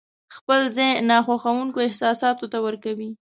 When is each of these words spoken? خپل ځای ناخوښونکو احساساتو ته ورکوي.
خپل 0.35 0.59
ځای 0.75 0.89
ناخوښونکو 1.09 1.79
احساساتو 1.87 2.45
ته 2.51 2.57
ورکوي. 2.65 3.09